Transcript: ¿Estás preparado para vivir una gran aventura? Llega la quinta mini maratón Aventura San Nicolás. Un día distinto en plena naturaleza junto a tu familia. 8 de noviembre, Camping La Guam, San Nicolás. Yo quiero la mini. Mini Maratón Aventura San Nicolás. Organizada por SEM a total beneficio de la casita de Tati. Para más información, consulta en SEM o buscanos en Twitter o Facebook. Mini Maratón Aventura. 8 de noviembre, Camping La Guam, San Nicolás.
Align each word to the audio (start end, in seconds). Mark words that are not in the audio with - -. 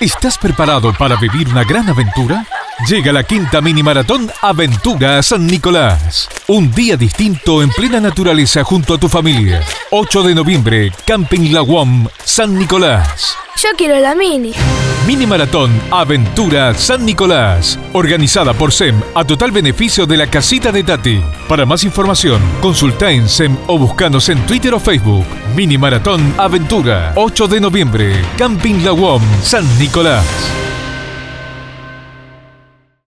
¿Estás 0.00 0.38
preparado 0.38 0.92
para 0.92 1.16
vivir 1.16 1.48
una 1.48 1.64
gran 1.64 1.88
aventura? 1.88 2.44
Llega 2.80 3.12
la 3.12 3.22
quinta 3.22 3.62
mini 3.62 3.82
maratón 3.82 4.30
Aventura 4.42 5.22
San 5.22 5.46
Nicolás. 5.46 6.28
Un 6.48 6.70
día 6.70 6.96
distinto 6.96 7.62
en 7.62 7.70
plena 7.70 7.98
naturaleza 7.98 8.62
junto 8.62 8.94
a 8.94 8.98
tu 8.98 9.08
familia. 9.08 9.62
8 9.90 10.22
de 10.24 10.34
noviembre, 10.34 10.92
Camping 11.06 11.52
La 11.52 11.60
Guam, 11.60 12.06
San 12.24 12.58
Nicolás. 12.58 13.36
Yo 13.62 13.70
quiero 13.78 13.98
la 14.00 14.14
mini. 14.14 14.52
Mini 15.06 15.24
Maratón 15.24 15.70
Aventura 15.90 16.74
San 16.74 17.06
Nicolás. 17.06 17.78
Organizada 17.94 18.52
por 18.52 18.72
SEM 18.72 19.00
a 19.14 19.24
total 19.24 19.52
beneficio 19.52 20.04
de 20.04 20.18
la 20.18 20.26
casita 20.26 20.70
de 20.70 20.82
Tati. 20.82 21.22
Para 21.48 21.64
más 21.64 21.84
información, 21.84 22.42
consulta 22.60 23.10
en 23.10 23.28
SEM 23.28 23.56
o 23.66 23.78
buscanos 23.78 24.28
en 24.28 24.44
Twitter 24.46 24.74
o 24.74 24.80
Facebook. 24.80 25.24
Mini 25.54 25.78
Maratón 25.78 26.34
Aventura. 26.36 27.12
8 27.14 27.46
de 27.48 27.60
noviembre, 27.60 28.22
Camping 28.36 28.84
La 28.84 28.90
Guam, 28.90 29.22
San 29.42 29.64
Nicolás. 29.78 30.24